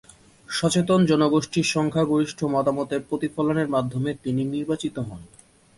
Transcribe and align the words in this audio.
সচেতন 0.49 0.99
জনগোষ্ঠীর 1.05 1.65
সংখ্যাগরিষ্ঠ 1.65 2.39
মতামতের 2.45 3.01
প্রতিফলনের 3.09 3.67
মাধ্যমে 3.69 4.11
তিনি 4.23 4.41
নির্বাচিত 4.45 4.95
হন। 4.99 5.21